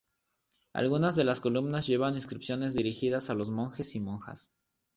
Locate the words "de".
1.15-1.23